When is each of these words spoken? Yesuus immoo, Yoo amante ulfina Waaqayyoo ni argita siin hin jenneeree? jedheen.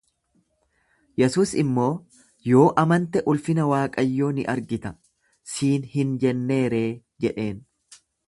Yesuus 1.21 1.51
immoo, 1.63 1.89
Yoo 2.51 2.63
amante 2.85 3.23
ulfina 3.33 3.67
Waaqayyoo 3.73 4.31
ni 4.39 4.47
argita 4.55 4.93
siin 5.53 5.87
hin 5.93 6.17
jenneeree? 6.27 6.83
jedheen. 7.27 7.63